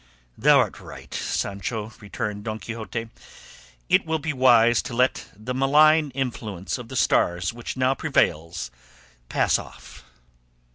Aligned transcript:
"Thou 0.35 0.57
art 0.57 0.79
right, 0.79 1.13
Sancho," 1.13 1.91
returned 1.99 2.45
Don 2.45 2.57
Quixote; 2.57 3.09
"It 3.87 4.03
will 4.03 4.17
be 4.17 4.33
wise 4.33 4.81
to 4.81 4.95
let 4.95 5.27
the 5.35 5.53
malign 5.53 6.09
influence 6.15 6.79
of 6.79 6.87
the 6.87 6.95
stars 6.95 7.53
which 7.53 7.77
now 7.77 7.93
prevails 7.93 8.71
pass 9.29 9.59
off." 9.59 10.03